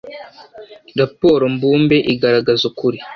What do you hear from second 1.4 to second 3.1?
mbumbe igaragaza ukuri.